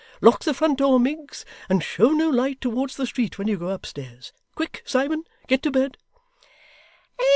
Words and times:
Lock 0.19 0.43
the 0.43 0.55
front 0.55 0.79
door, 0.79 0.99
Miggs, 0.99 1.45
and 1.69 1.83
show 1.83 2.09
no 2.09 2.27
light 2.31 2.59
towards 2.59 2.95
the 2.95 3.05
street 3.05 3.37
when 3.37 3.47
you 3.47 3.55
go 3.55 3.69
upstairs. 3.69 4.33
Quick, 4.55 4.81
Simon! 4.83 5.25
Get 5.45 5.61
to 5.61 5.69
bed! 5.69 5.95